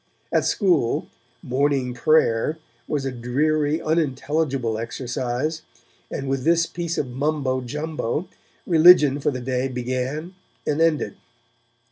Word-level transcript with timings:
At 0.33 0.45
school, 0.45 1.09
'morning 1.43 1.93
prayer' 1.93 2.57
was 2.87 3.05
a 3.05 3.11
dreary, 3.11 3.79
unintelligible 3.79 4.79
exercise, 4.79 5.61
and 6.09 6.27
with 6.27 6.43
this 6.43 6.65
piece 6.65 6.97
of 6.97 7.11
mumbo 7.11 7.61
jumbo, 7.61 8.27
religion 8.65 9.19
for 9.19 9.29
the 9.29 9.41
day 9.41 9.67
began 9.67 10.33
and 10.65 10.81
ended. 10.81 11.17